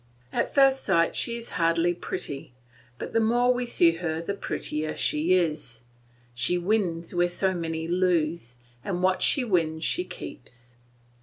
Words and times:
At 0.33 0.51
first 0.55 0.83
sight 0.83 1.15
she 1.15 1.37
is 1.37 1.51
hardly 1.61 1.93
pretty; 1.93 2.53
but 2.97 3.13
the 3.13 3.19
more 3.19 3.53
we 3.53 3.67
see 3.67 3.91
her 3.97 4.19
the 4.19 4.33
prettier 4.33 4.95
she 4.95 5.35
is; 5.35 5.81
she 6.33 6.57
wins 6.57 7.13
where 7.13 7.29
so 7.29 7.53
many 7.53 7.87
lose, 7.87 8.55
and 8.83 9.03
what 9.03 9.21
she 9.21 9.43
wins 9.43 9.83
she 9.83 10.03
keeps. 10.03 10.75